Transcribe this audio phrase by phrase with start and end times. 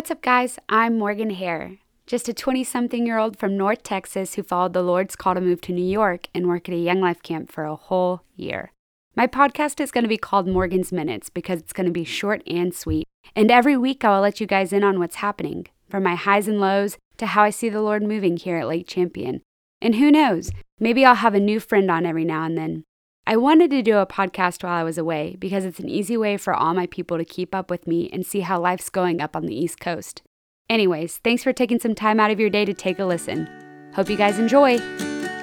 [0.00, 0.58] What's up, guys?
[0.66, 4.82] I'm Morgan Hare, just a 20 something year old from North Texas who followed the
[4.82, 7.64] Lord's call to move to New York and work at a Young Life camp for
[7.64, 8.72] a whole year.
[9.14, 12.42] My podcast is going to be called Morgan's Minutes because it's going to be short
[12.46, 13.06] and sweet.
[13.36, 16.48] And every week I will let you guys in on what's happening, from my highs
[16.48, 19.42] and lows to how I see the Lord moving here at Lake Champion.
[19.82, 22.84] And who knows, maybe I'll have a new friend on every now and then.
[23.26, 26.36] I wanted to do a podcast while I was away because it's an easy way
[26.36, 29.36] for all my people to keep up with me and see how life's going up
[29.36, 30.22] on the East Coast.
[30.68, 33.48] Anyways, thanks for taking some time out of your day to take a listen.
[33.94, 34.78] Hope you guys enjoy.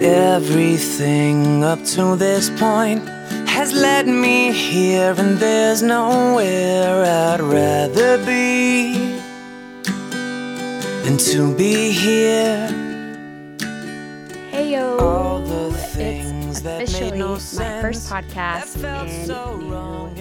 [0.01, 3.07] Everything up to this point
[3.47, 9.17] has led me here, and there's nowhere I'd rather be
[11.03, 12.67] than to be here.
[14.49, 14.97] Hey yo!
[14.97, 15.36] All
[16.67, 20.17] officially no my first podcast that felt in so New York.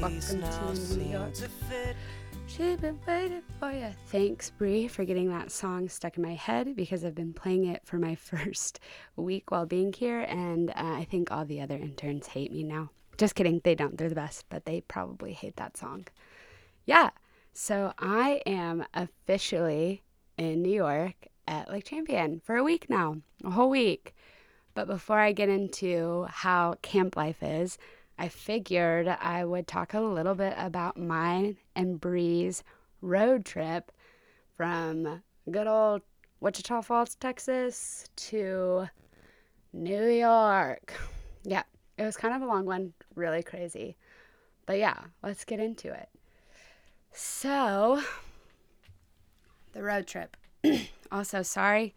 [0.00, 1.34] Welcome to New York.
[2.46, 3.88] She's been waiting for you.
[4.06, 7.82] Thanks, Bri, for getting that song stuck in my head because I've been playing it
[7.84, 8.80] for my first
[9.16, 12.90] week while being here, and uh, I think all the other interns hate me now.
[13.16, 13.96] Just kidding, they don't.
[13.96, 16.06] They're the best, but they probably hate that song.
[16.84, 17.10] Yeah,
[17.52, 20.02] so I am officially
[20.36, 24.14] in New York at Lake Champion for a week now, a whole week.
[24.78, 27.78] But before I get into how camp life is,
[28.16, 32.62] I figured I would talk a little bit about mine and Bri's
[33.02, 33.90] road trip
[34.56, 36.02] from good old
[36.38, 38.88] Wichita Falls, Texas to
[39.72, 40.94] New York.
[41.42, 41.64] Yeah,
[41.96, 43.96] it was kind of a long one, really crazy.
[44.64, 46.08] But yeah, let's get into it.
[47.10, 48.00] So,
[49.72, 50.36] the road trip.
[51.10, 51.96] also, sorry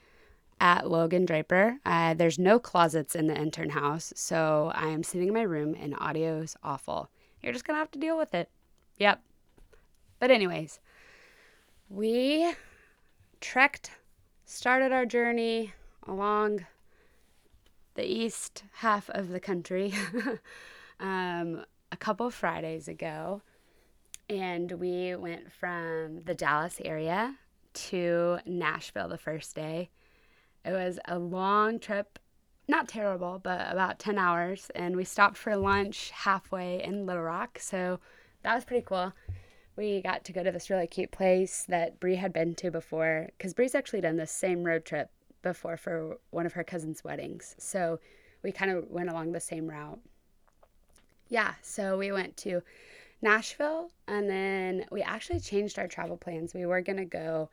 [0.62, 1.80] at Logan Draper.
[1.84, 5.76] Uh, there's no closets in the intern house, so I am sitting in my room
[5.78, 7.10] and audio's awful.
[7.42, 8.48] You're just gonna have to deal with it.
[9.00, 9.22] Yep.
[10.20, 10.80] But, anyways,
[11.90, 12.54] we
[13.42, 13.90] trekked,
[14.46, 15.74] started our journey
[16.08, 16.68] along
[17.96, 19.94] the east half of the country
[21.00, 23.42] um, a couple Fridays ago.
[24.30, 27.36] And we went from the Dallas area
[27.74, 29.90] to Nashville the first day.
[30.66, 32.20] It was a long trip,
[32.68, 34.70] not terrible, but about 10 hours.
[34.76, 37.60] And we stopped for lunch halfway in Little Rock.
[37.60, 38.00] So
[38.44, 39.14] that was pretty cool.
[39.76, 43.30] We got to go to this really cute place that Bri had been to before,
[43.38, 45.10] because Bri's actually done this same road trip
[45.42, 47.56] before for one of her cousin's weddings.
[47.58, 48.00] So
[48.44, 50.00] we kind of went along the same route.
[51.30, 52.62] Yeah, so we went to
[53.22, 56.54] Nashville and then we actually changed our travel plans.
[56.54, 57.50] We were going to go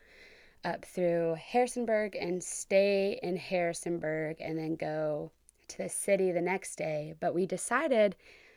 [0.65, 5.31] up through Harrisonburg and stay in Harrisonburg and then go
[5.69, 7.15] to the city the next day.
[7.21, 8.17] But we decided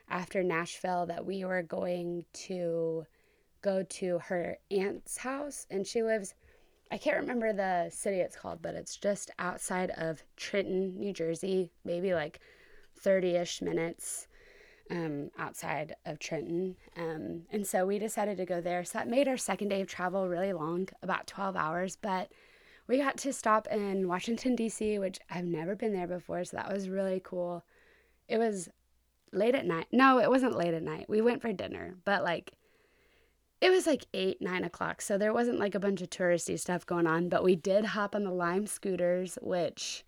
[0.09, 3.05] after Nashville that we were going to
[3.61, 6.33] go to her aunt's house and she lives
[6.93, 11.71] I can't remember the city it's called, but it's just outside of Trenton, New Jersey,
[11.85, 12.41] maybe like
[12.99, 14.27] 30 ish minutes
[14.91, 16.75] um, outside of Trenton.
[16.97, 18.83] Um, and so we decided to go there.
[18.83, 21.95] So that made our second day of travel really long, about 12 hours.
[21.95, 22.31] But
[22.87, 26.43] we got to stop in Washington, D.C., which I've never been there before.
[26.43, 27.63] So that was really cool.
[28.27, 28.69] It was
[29.31, 29.87] late at night.
[29.91, 31.05] No, it wasn't late at night.
[31.07, 32.51] We went for dinner, but like,
[33.61, 36.85] it was like eight, nine o'clock, so there wasn't like a bunch of touristy stuff
[36.85, 40.03] going on, but we did hop on the Lime scooters, which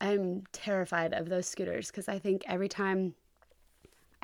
[0.00, 3.14] I'm terrified of those scooters because I think every time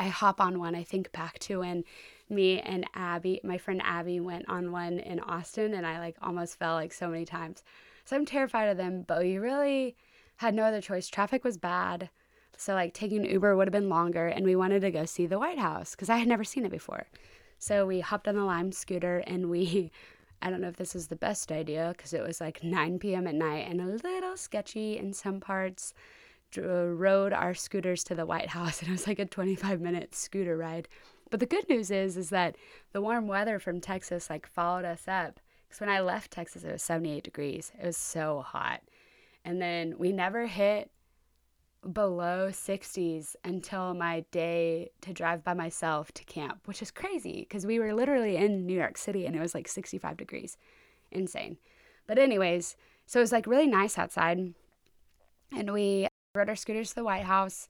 [0.02, 1.84] I hop on one, I think back to when
[2.28, 6.58] me and Abby, my friend Abby, went on one in Austin and I like almost
[6.58, 7.62] fell like so many times.
[8.04, 9.94] So I'm terrified of them, but we really
[10.36, 11.08] had no other choice.
[11.08, 12.10] Traffic was bad.
[12.56, 15.38] So like taking Uber would have been longer and we wanted to go see the
[15.38, 17.06] White House because I had never seen it before.
[17.60, 19.92] So we hopped on the Lime scooter and we,
[20.42, 23.28] I don't know if this is the best idea because it was like 9 p.m.
[23.28, 25.94] at night and a little sketchy in some parts.
[26.52, 29.80] Dro- uh, rode our scooters to the White House and it was like a 25
[29.80, 30.88] minute scooter ride.
[31.30, 32.56] But the good news is, is that
[32.92, 35.40] the warm weather from Texas like followed us up.
[35.66, 37.72] Because when I left Texas, it was 78 degrees.
[37.82, 38.82] It was so hot.
[39.44, 40.90] And then we never hit
[41.90, 47.66] below 60s until my day to drive by myself to camp, which is crazy because
[47.66, 50.58] we were literally in New York City and it was like 65 degrees.
[51.10, 51.56] Insane.
[52.06, 52.76] But, anyways,
[53.06, 54.54] so it was like really nice outside.
[55.56, 57.68] And we rode our scooters to the White House,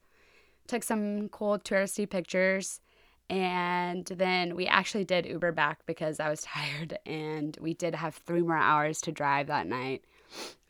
[0.69, 2.81] took some cool touristy pictures.
[3.29, 8.15] And then we actually did Uber back because I was tired and we did have
[8.15, 10.05] three more hours to drive that night.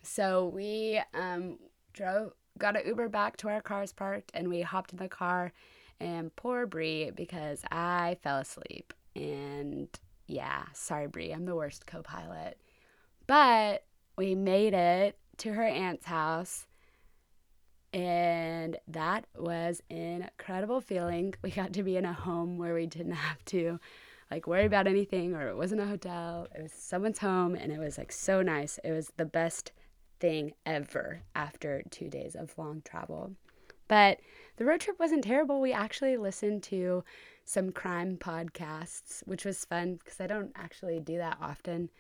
[0.03, 1.59] So we um,
[1.93, 5.09] drove, got an Uber back to where our cars parked, and we hopped in the
[5.09, 5.53] car.
[6.01, 8.93] And poor Bri, because I fell asleep.
[9.15, 9.89] And
[10.27, 12.59] Yeah, sorry, Bri, I'm the worst co pilot.
[13.27, 13.85] But
[14.17, 16.67] we made it to her aunt's house.
[17.93, 21.35] And that was an incredible feeling.
[21.43, 23.79] We got to be in a home where we didn't have to
[24.31, 26.49] like worry about anything or it wasn't a hotel.
[26.57, 28.79] It was someone's home and it was like so nice.
[28.83, 29.73] It was the best
[30.21, 33.33] thing ever after two days of long travel.
[33.89, 34.21] But
[34.57, 35.61] the road trip wasn't terrible.
[35.61, 37.05] We actually listened to
[37.45, 41.91] some crime podcasts, which was fun because I don't actually do that often.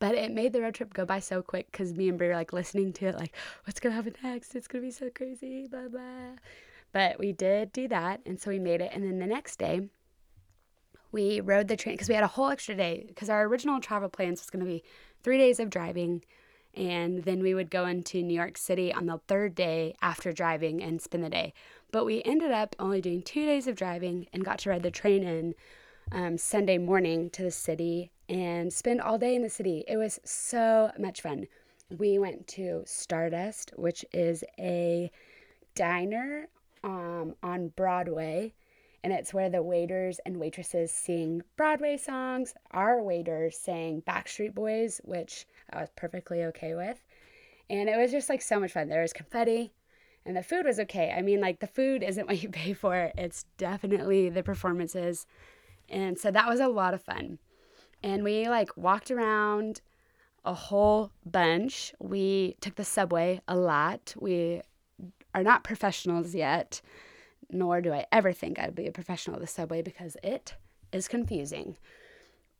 [0.00, 2.34] But it made the road trip go by so quick because me and Bri were
[2.34, 3.34] like listening to it, like,
[3.64, 4.54] what's going to happen next?
[4.54, 6.36] It's going to be so crazy, blah, blah.
[6.92, 8.20] But we did do that.
[8.24, 8.90] And so we made it.
[8.94, 9.88] And then the next day,
[11.10, 14.08] we rode the train because we had a whole extra day because our original travel
[14.08, 14.84] plans was going to be
[15.22, 16.22] three days of driving
[16.74, 20.82] and then we would go into New York City on the third day after driving
[20.82, 21.52] and spend the day.
[21.90, 24.90] But we ended up only doing two days of driving and got to ride the
[24.90, 25.54] train in
[26.12, 29.84] um, Sunday morning to the city and spend all day in the city.
[29.86, 31.46] It was so much fun.
[31.96, 35.10] We went to Stardust, which is a
[35.74, 36.48] diner
[36.84, 38.52] um, on Broadway
[39.04, 42.54] and it's where the waiters and waitresses sing Broadway songs.
[42.72, 47.00] Our waiters sang Backstreet Boys, which I was perfectly okay with.
[47.70, 48.88] And it was just like so much fun.
[48.88, 49.72] There was confetti,
[50.26, 51.14] and the food was okay.
[51.16, 55.26] I mean, like the food isn't what you pay for, it's definitely the performances.
[55.88, 57.38] And so that was a lot of fun.
[58.02, 59.80] And we like walked around
[60.44, 61.94] a whole bunch.
[61.98, 64.14] We took the subway a lot.
[64.18, 64.62] We
[65.34, 66.80] are not professionals yet
[67.50, 70.54] nor do I ever think I'd be a professional at the subway because it
[70.92, 71.76] is confusing.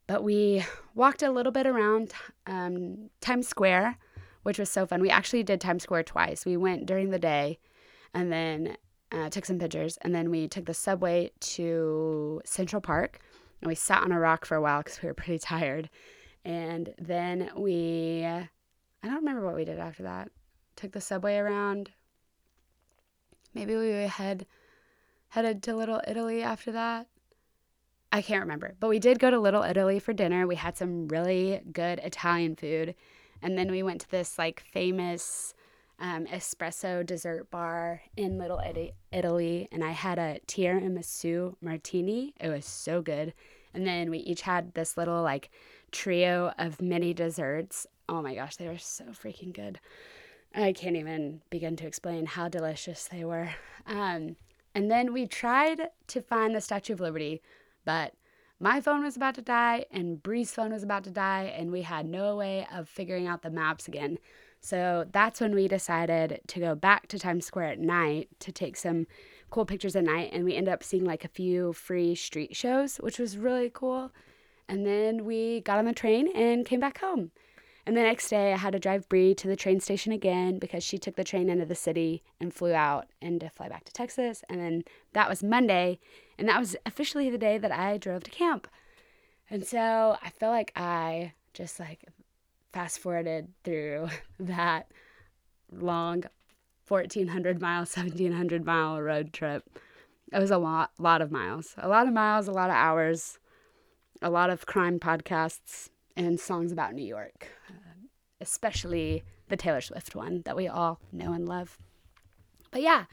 [0.07, 0.65] But we
[0.95, 2.13] walked a little bit around
[2.47, 3.97] um, Times Square,
[4.43, 5.01] which was so fun.
[5.01, 6.45] We actually did Times Square twice.
[6.45, 7.59] We went during the day
[8.13, 8.77] and then
[9.11, 13.19] uh, took some pictures, and then we took the subway to Central Park
[13.61, 15.89] and we sat on a rock for a while because we were pretty tired.
[16.45, 18.47] And then we, I
[19.03, 20.31] don't remember what we did after that.
[20.75, 21.91] Took the subway around.
[23.53, 24.45] Maybe we had
[25.29, 27.07] headed to Little Italy after that.
[28.11, 30.47] I can't remember, but we did go to Little Italy for dinner.
[30.47, 32.95] We had some really good Italian food.
[33.41, 35.53] And then we went to this like famous
[35.99, 38.61] um, espresso dessert bar in Little
[39.11, 42.33] Italy, and I had a tiramisu martini.
[42.39, 43.33] It was so good.
[43.73, 45.49] And then we each had this little like
[45.91, 47.85] trio of mini desserts.
[48.07, 49.79] Oh my gosh, they were so freaking good.
[50.55, 53.49] I can't even begin to explain how delicious they were.
[53.85, 54.35] Um,
[54.73, 57.41] and then we tried to find the Statue of Liberty,
[57.85, 58.13] but
[58.59, 61.83] my phone was about to die and Bri's phone was about to die, and we
[61.83, 64.17] had no way of figuring out the maps again.
[64.61, 68.75] So that's when we decided to go back to Times Square at night to take
[68.75, 69.07] some
[69.49, 70.29] cool pictures at night.
[70.33, 74.11] And we ended up seeing like a few free street shows, which was really cool.
[74.67, 77.31] And then we got on the train and came back home.
[77.85, 80.83] And the next day, I had to drive Bri to the train station again because
[80.83, 83.93] she took the train into the city and flew out and to fly back to
[83.93, 84.43] Texas.
[84.47, 84.83] And then
[85.13, 85.97] that was Monday,
[86.37, 88.67] and that was officially the day that I drove to camp.
[89.49, 92.03] And so I feel like I just like
[92.71, 94.91] fast forwarded through that
[95.71, 96.23] long
[96.87, 99.63] 1400 mile 1700 mile road trip
[100.33, 103.37] it was a lot lot of miles a lot of miles a lot of hours
[104.21, 108.07] a lot of crime podcasts and songs about new york uh,
[108.41, 111.77] especially the Taylor Swift one that we all know and love.
[112.71, 113.05] But yeah,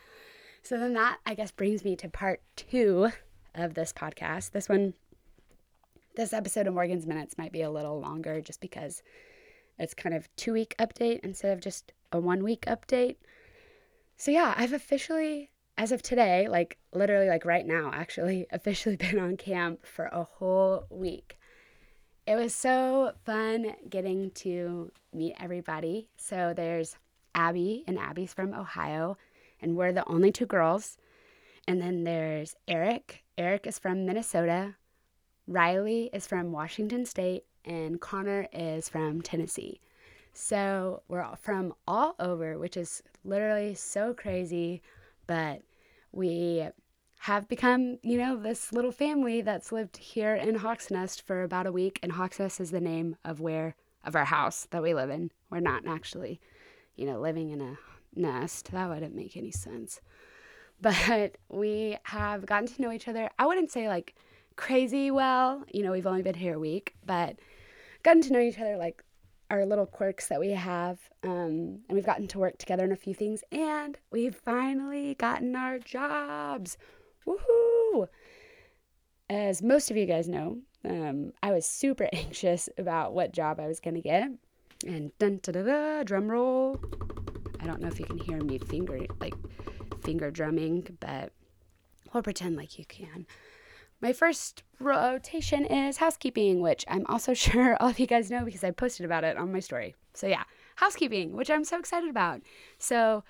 [0.63, 3.11] so then that I guess brings me to part two
[3.55, 4.53] of this podcast.
[4.53, 4.95] This one,
[6.15, 9.03] this episode of Morgan's Minutes might be a little longer just because
[9.79, 13.17] it's kind of two week update instead of just a one week update.
[14.17, 19.19] So yeah, I've officially, as of today, like literally like right now, actually officially been
[19.19, 21.39] on camp for a whole week
[22.27, 26.09] it was so fun getting to meet everybody.
[26.17, 26.97] So there's
[27.35, 29.17] Abby, and Abby's from Ohio,
[29.61, 30.99] and we're the only two girls.
[31.69, 33.23] And then there's Eric.
[33.39, 34.75] Eric is from Minnesota.
[35.47, 39.81] Riley is from Washington State, and Connor is from Tennessee.
[40.33, 44.83] So we're all from all over, which is literally so crazy.
[45.27, 45.63] But
[46.13, 46.69] we
[47.21, 51.67] have become, you know, this little family that's lived here in Hawks Nest for about
[51.67, 51.99] a week.
[52.03, 55.31] And Hawks Nest is the name of where of our house that we live in.
[55.51, 56.41] We're not actually,
[56.95, 57.79] you know, living in a
[58.15, 58.71] nest.
[58.73, 60.01] That wouldn't make any sense.
[60.81, 63.31] But we have gotten to know each other.
[63.39, 64.15] I wouldn't say like
[64.57, 65.65] crazy well.
[65.73, 67.37] You know, we've only been here a week, but
[68.07, 69.03] gotten to know each other like
[69.51, 70.99] our little quirks that we have.
[71.23, 73.43] Um, and we've gotten to work together on a few things.
[73.53, 76.79] And we've finally gotten our jobs.
[77.27, 78.07] Woohoo!
[79.29, 83.67] As most of you guys know, Um, I was super anxious about what job I
[83.67, 84.31] was going to get.
[84.87, 86.79] And dun da da da, drum roll.
[87.61, 89.35] I don't know if you can hear me finger like
[90.03, 91.33] finger drumming, but
[92.13, 93.27] we'll pretend like you can.
[94.01, 98.65] My first rotation is housekeeping, which I'm also sure all of you guys know because
[98.65, 99.95] I posted about it on my story.
[100.15, 100.45] So yeah,
[100.77, 102.43] housekeeping, which I'm so excited about.
[102.79, 103.25] So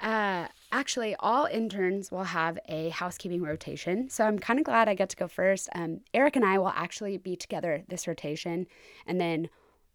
[0.00, 4.08] uh, actually, all interns will have a housekeeping rotation.
[4.08, 5.68] So I'm kind of glad I get to go first.
[5.74, 8.66] Um, Eric and I will actually be together this rotation,
[9.06, 9.48] and then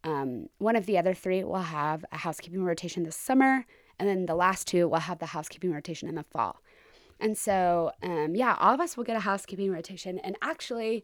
[0.04, 3.66] um, one of the other three will have a housekeeping rotation this summer,
[3.98, 6.62] and then the last two will have the housekeeping rotation in the fall.
[7.20, 10.20] And so, um, yeah, all of us will get a housekeeping rotation.
[10.20, 11.04] And actually,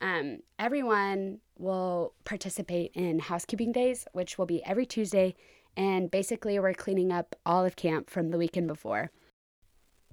[0.00, 5.34] um, everyone will participate in housekeeping days, which will be every Tuesday.
[5.76, 9.10] And basically, we're cleaning up all of camp from the weekend before.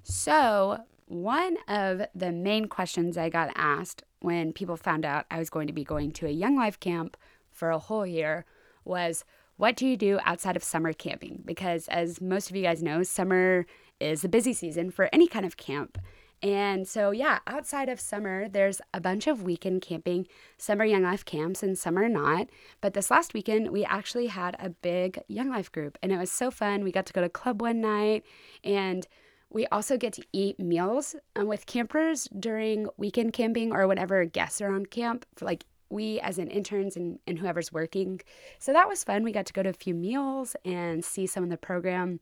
[0.03, 5.49] So, one of the main questions I got asked when people found out I was
[5.49, 7.15] going to be going to a Young Life camp
[7.51, 8.45] for a whole year
[8.83, 9.23] was,
[9.57, 11.41] What do you do outside of summer camping?
[11.45, 13.65] Because, as most of you guys know, summer
[13.99, 15.97] is the busy season for any kind of camp.
[16.41, 20.27] And so, yeah, outside of summer, there's a bunch of weekend camping.
[20.57, 22.49] summer Young Life camps and summer not.
[22.81, 26.31] But this last weekend, we actually had a big Young Life group and it was
[26.31, 26.83] so fun.
[26.83, 28.25] We got to go to club one night
[28.63, 29.07] and
[29.49, 34.59] we also get to eat meals um, with campers during weekend camping or whenever guests
[34.61, 38.19] are on camp for like we as in interns and, and whoever's working.
[38.59, 39.23] So that was fun.
[39.23, 42.19] We got to go to a few meals and see some of the program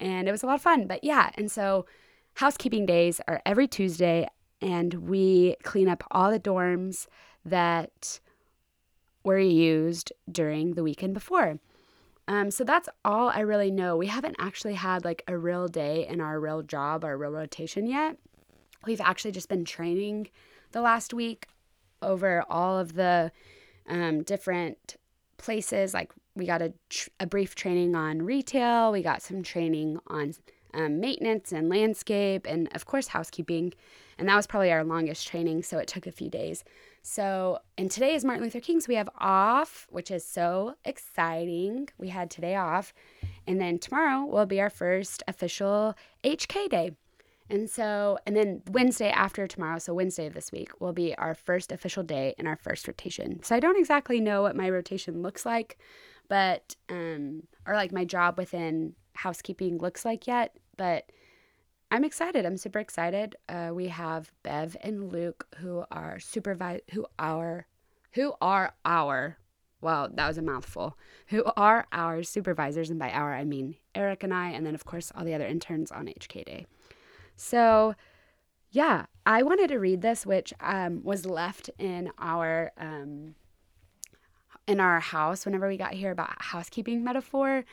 [0.00, 0.86] and it was a lot of fun.
[0.86, 1.86] But yeah, and so
[2.34, 4.28] housekeeping days are every Tuesday,
[4.60, 7.06] and we clean up all the dorms
[7.44, 8.20] that
[9.24, 11.58] were used during the weekend before.
[12.26, 13.96] Um, so that's all I really know.
[13.96, 17.86] We haven't actually had like a real day in our real job, our real rotation
[17.86, 18.16] yet.
[18.86, 20.28] We've actually just been training
[20.72, 21.46] the last week
[22.00, 23.32] over all of the
[23.88, 24.96] um, different
[25.36, 29.98] places like we got a, tr- a brief training on retail, we got some training
[30.08, 30.34] on
[30.74, 33.72] um, maintenance and landscape, and of course, housekeeping.
[34.18, 36.64] And that was probably our longest training, so it took a few days.
[37.02, 38.88] So, and today is Martin Luther King's.
[38.88, 41.88] We have off, which is so exciting.
[41.98, 42.94] We had today off.
[43.46, 46.92] And then tomorrow will be our first official HK day.
[47.50, 51.34] And so, and then Wednesday after tomorrow, so Wednesday of this week, will be our
[51.34, 53.42] first official day in our first rotation.
[53.42, 55.78] So I don't exactly know what my rotation looks like,
[56.28, 60.56] but um, or like my job within housekeeping looks like yet.
[60.76, 61.10] But
[61.90, 62.44] I'm excited.
[62.44, 63.36] I'm super excited.
[63.48, 67.66] Uh, we have Bev and Luke who are supervise who are
[68.12, 69.38] who are our
[69.84, 70.96] well, that was a mouthful.
[71.26, 74.86] Who are our supervisors, and by our I mean Eric and I, and then of
[74.86, 76.66] course all the other interns on HK Day.
[77.36, 77.94] So,
[78.70, 83.34] yeah, I wanted to read this, which um, was left in our um,
[84.66, 87.64] in our house whenever we got here about housekeeping metaphor.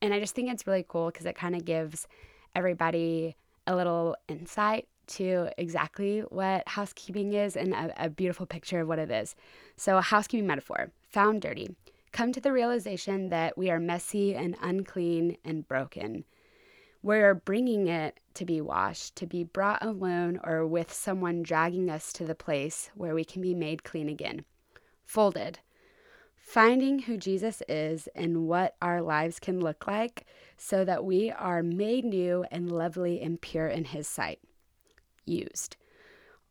[0.00, 2.06] And I just think it's really cool because it kind of gives
[2.54, 3.36] everybody
[3.66, 8.98] a little insight to exactly what housekeeping is and a, a, beautiful picture of what
[8.98, 9.34] it is.
[9.76, 11.74] So, a housekeeping metaphor found dirty.
[12.12, 16.24] Come to the realization that we are messy and unclean and broken.
[17.02, 22.12] We're bringing it to be washed, to be brought alone or with someone dragging us
[22.14, 24.44] to the place where we can be made clean again.
[25.04, 25.60] Folded,
[26.48, 30.24] finding who Jesus is and what our lives can look like
[30.56, 34.40] so that we are made new and lovely and pure in His sight.
[35.26, 35.76] Used.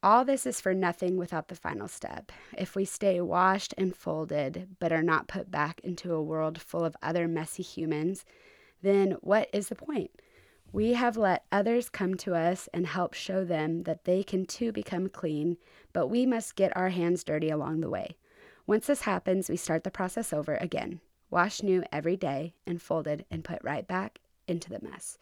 [0.03, 2.31] All this is for nothing without the final step.
[2.55, 6.85] If we stay washed and folded, but are not put back into a world full
[6.85, 8.23] of other messy humans,
[8.83, 10.11] then what is the point?
[10.71, 14.71] We have let others come to us and help show them that they can too
[14.71, 15.57] become clean,
[15.91, 18.15] but we must get our hands dirty along the way.
[18.67, 23.25] Once this happens, we start the process over again, wash new every day and folded
[23.31, 25.17] and put right back into the mess,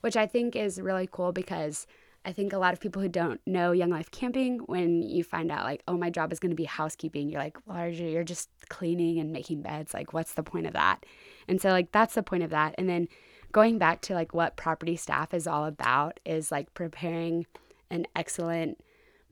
[0.00, 1.86] which I think is really cool because
[2.24, 5.50] I think a lot of people who don't know Young Life Camping, when you find
[5.50, 8.50] out, like, oh, my job is going to be housekeeping, you're like, well, you're just
[8.68, 9.94] cleaning and making beds.
[9.94, 11.06] Like, what's the point of that?
[11.46, 12.74] And so, like, that's the point of that.
[12.76, 13.08] And then
[13.52, 17.46] going back to like what property staff is all about is like preparing
[17.90, 18.78] an excellent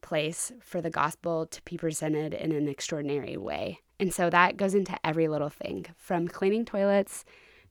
[0.00, 3.80] place for the gospel to be presented in an extraordinary way.
[3.98, 7.24] And so that goes into every little thing from cleaning toilets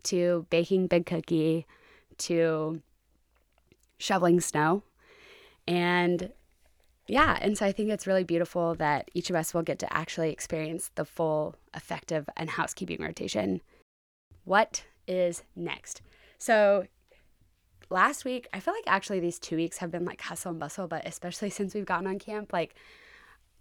[0.04, 1.66] to baking big cookie
[2.20, 2.82] to
[3.98, 4.84] shoveling snow.
[5.68, 6.32] And
[7.08, 9.94] yeah, and so I think it's really beautiful that each of us will get to
[9.94, 13.62] actually experience the full effective and housekeeping rotation.
[14.44, 16.02] What is next?
[16.38, 16.88] So
[17.90, 20.88] last week, I feel like actually these two weeks have been like hustle and bustle,
[20.88, 22.76] but especially since we've gotten on camp, like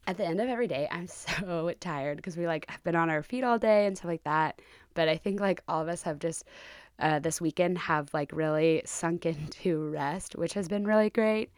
[0.06, 3.10] at the end of every day, I'm so tired because we like have been on
[3.10, 4.60] our feet all day and stuff like that.
[4.94, 6.44] But I think like all of us have just
[6.98, 11.50] uh, this weekend have like really sunk into rest, which has been really great.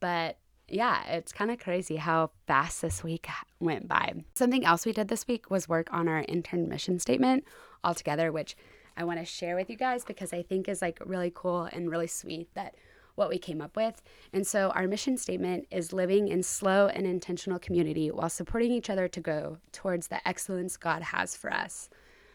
[0.00, 3.28] But yeah, it's kind of crazy how fast this week
[3.60, 4.14] went by.
[4.34, 7.44] Something else we did this week was work on our intern mission statement
[7.82, 8.56] altogether, which
[8.96, 11.90] I want to share with you guys because I think is like really cool and
[11.90, 12.74] really sweet that
[13.14, 14.02] what we came up with.
[14.32, 18.90] And so our mission statement is living in slow and intentional community while supporting each
[18.90, 21.88] other to go towards the excellence God has for us.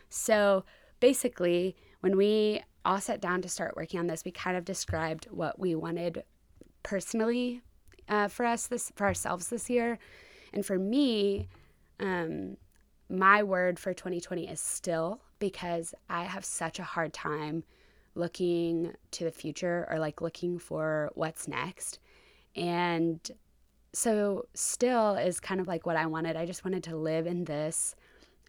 [0.10, 0.64] So
[1.00, 5.28] basically, when we all sat down to start working on this, we kind of described
[5.30, 6.24] what we wanted
[6.84, 7.62] personally
[8.08, 10.00] uh, for us this for ourselves this year.
[10.54, 11.48] And for me,
[12.00, 12.58] um,
[13.10, 17.64] my word for 2020 is still because I have such a hard time
[18.16, 22.00] looking to the future or like looking for what's next.
[22.56, 23.20] And
[23.94, 26.36] so, still is kind of like what I wanted.
[26.36, 27.96] I just wanted to live in this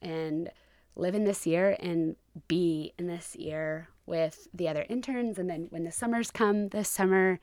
[0.03, 0.51] and
[0.97, 2.17] live in this year and
[2.49, 5.39] be in this year with the other interns.
[5.39, 7.41] And then when the summers come this summer,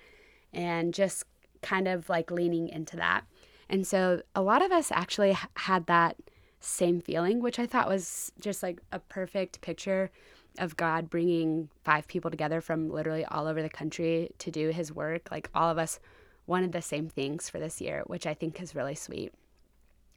[0.53, 1.23] and just
[1.61, 3.25] kind of like leaning into that.
[3.69, 6.15] And so a lot of us actually had that
[6.59, 10.09] same feeling, which I thought was just like a perfect picture
[10.57, 14.91] of God bringing five people together from literally all over the country to do his
[14.91, 15.29] work.
[15.31, 15.99] Like all of us
[16.47, 19.33] wanted the same things for this year, which I think is really sweet.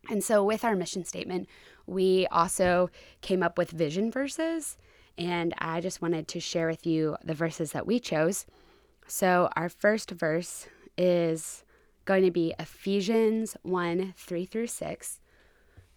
[0.08, 1.48] And so, with our mission statement,
[1.86, 2.88] we also
[3.20, 4.78] came up with vision verses.
[5.18, 8.46] And I just wanted to share with you the verses that we chose.
[9.06, 11.64] So, our first verse is
[12.06, 15.19] going to be Ephesians 1 3 through 6.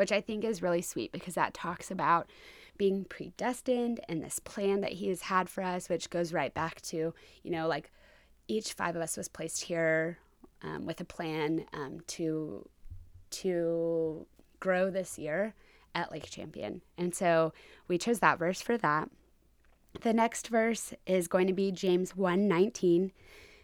[0.00, 2.30] which I think is really sweet because that talks about
[2.78, 6.80] being predestined and this plan that he has had for us, which goes right back
[6.80, 7.90] to, you know, like
[8.48, 10.16] each five of us was placed here
[10.62, 12.66] um, with a plan um, to
[13.42, 14.26] to
[14.58, 15.52] grow this year
[15.94, 16.80] at Lake Champion.
[16.96, 17.52] And so
[17.86, 19.10] we chose that verse for that.
[20.00, 23.10] The next verse is going to be James 1:19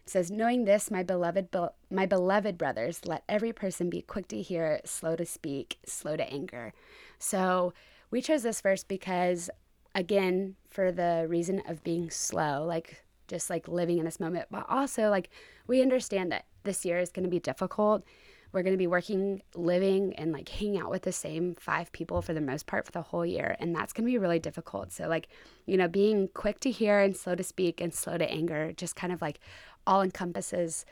[0.06, 1.48] it says, Knowing this, my beloved,
[1.90, 6.32] my beloved brothers, let every person be quick to hear, slow to speak, slow to
[6.32, 6.72] anger.
[7.18, 7.72] So
[8.12, 9.50] we chose this verse because,
[9.96, 14.64] again, for the reason of being slow, like just like living in this moment, but
[14.68, 15.28] also like
[15.66, 18.04] we understand that this year is going to be difficult.
[18.52, 22.22] We're going to be working, living, and like hanging out with the same five people
[22.22, 23.56] for the most part for the whole year.
[23.58, 24.92] And that's going to be really difficult.
[24.92, 25.28] So, like,
[25.66, 28.94] you know, being quick to hear and slow to speak and slow to anger just
[28.94, 29.40] kind of like
[29.86, 30.84] all encompasses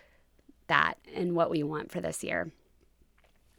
[0.67, 2.51] that and what we want for this year.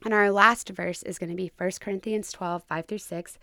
[0.04, 3.38] And our last verse is going to be 1 Corinthians 12, 5 through 6.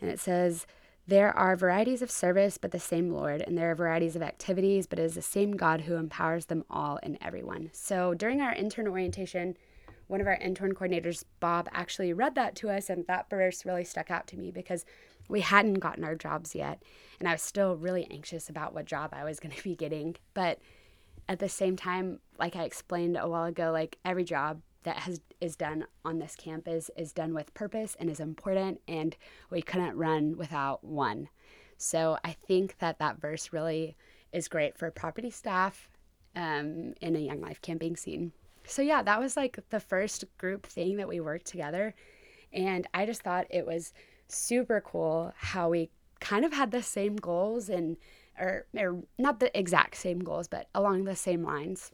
[0.00, 0.66] And it says,
[1.06, 3.40] There are varieties of service, but the same Lord.
[3.40, 6.64] And there are varieties of activities, but it is the same God who empowers them
[6.70, 7.70] all and everyone.
[7.72, 9.56] So during our intern orientation,
[10.06, 12.90] one of our intern coordinators, Bob, actually read that to us.
[12.90, 14.84] And that verse really stuck out to me because
[15.28, 16.82] we hadn't gotten our jobs yet.
[17.18, 20.16] And I was still really anxious about what job I was going to be getting.
[20.34, 20.58] But
[21.28, 25.20] at the same time, like I explained a while ago, like every job that has
[25.40, 29.16] is done on this campus is done with purpose and is important, and
[29.50, 31.28] we couldn't run without one.
[31.78, 33.96] So I think that that verse really
[34.32, 35.88] is great for property staff
[36.36, 38.32] um, in a young life camping scene.
[38.66, 41.94] So yeah, that was like the first group thing that we worked together,
[42.52, 43.92] and I just thought it was
[44.28, 47.96] super cool how we kind of had the same goals and
[48.38, 51.92] or, or not the exact same goals, but along the same lines.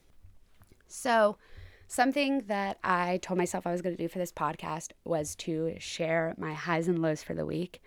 [0.86, 1.36] So,
[1.86, 5.74] something that I told myself I was going to do for this podcast was to
[5.78, 7.82] share my highs and lows for the week.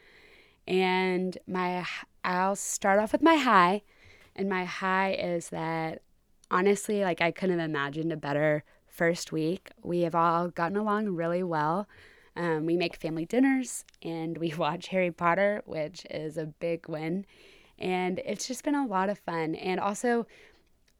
[0.67, 1.85] And my
[2.23, 3.81] I'll start off with my high,
[4.35, 6.01] and my high is that
[6.49, 9.71] honestly, like I couldn't have imagined a better first week.
[9.81, 11.87] We have all gotten along really well.
[12.35, 17.25] Um, we make family dinners and we watch Harry Potter, which is a big win.
[17.79, 19.55] And it's just been a lot of fun.
[19.55, 20.25] And also,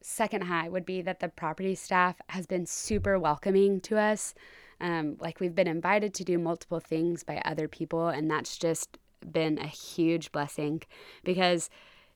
[0.00, 4.34] second high would be that the property staff has been super welcoming to us.
[4.80, 8.98] Um, like we've been invited to do multiple things by other people, and that's just
[9.32, 10.82] been a huge blessing
[11.22, 11.70] because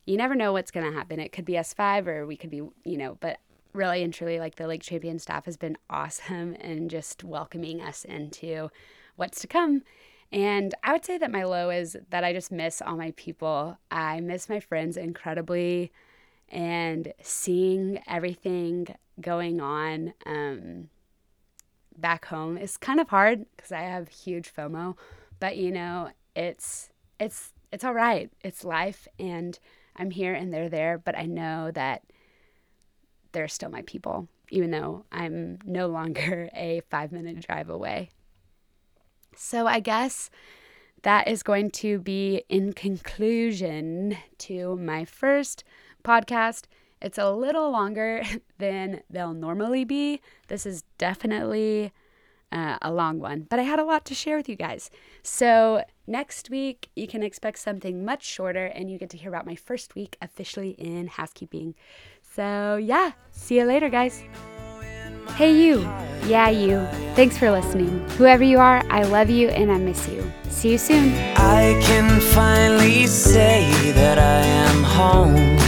[0.05, 1.21] you never know what's going to happen.
[1.21, 3.39] It could be us five, or we could be, you know, but
[3.73, 8.05] really and truly, like the Lake Champion staff has been awesome and just welcoming us
[8.05, 8.71] into
[9.17, 9.83] what's to come.
[10.31, 13.79] And I would say that my low is that I just miss all my people.
[13.91, 15.91] I miss my friends incredibly
[16.51, 20.89] and seeing everything going on um,
[21.97, 24.97] back home is kind of hard because I have huge FOMO.
[25.41, 28.31] But you know, it's it's it's all right.
[28.43, 29.59] It's life, and
[29.97, 30.99] I'm here and they're there.
[30.99, 32.03] But I know that
[33.33, 38.11] they're still my people, even though I'm no longer a five minute drive away.
[39.39, 40.31] So I guess
[41.03, 45.63] that is going to be in conclusion to my first
[46.05, 46.65] podcast.
[47.01, 48.25] It's a little longer
[48.59, 50.21] than they'll normally be.
[50.49, 51.93] This is definitely
[52.51, 54.91] uh, a long one, but I had a lot to share with you guys.
[55.23, 59.45] So, next week, you can expect something much shorter, and you get to hear about
[59.45, 61.75] my first week officially in housekeeping.
[62.23, 64.25] So, yeah, see you later, guys.
[65.37, 65.81] Hey, you.
[66.27, 66.87] Yeah, you.
[67.15, 68.07] Thanks for listening.
[68.19, 70.31] Whoever you are, I love you and I miss you.
[70.49, 71.15] See you soon.
[71.37, 75.68] I can finally say that I am home.